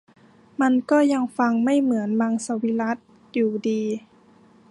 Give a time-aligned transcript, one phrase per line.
[0.61, 3.03] มันก็ยังฟังไม่เหมือนมังสวิรัติ
[3.33, 3.81] อยู่ดี